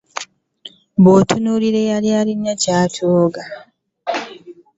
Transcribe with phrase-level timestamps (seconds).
[1.03, 3.41] Bwotunulira eyali anyirira yakogga,